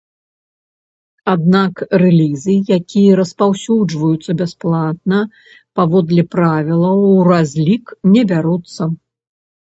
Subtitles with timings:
[1.31, 5.19] Аднак рэлізы, якія распаўсюджваюцца бясплатна,
[5.81, 7.85] паводле правілаў у разлік
[8.15, 8.89] не бяруцца.